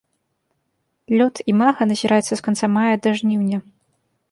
Лёт 1.19 1.35
імага 1.53 1.81
назіраецца 1.91 2.31
з 2.35 2.41
канца 2.49 2.65
мая 2.79 2.89
да 3.05 3.09
жніўня. 3.23 3.57